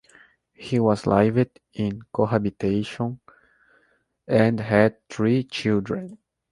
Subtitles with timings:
[0.55, 3.19] He was lived in cohabitation
[4.27, 6.17] and had three children.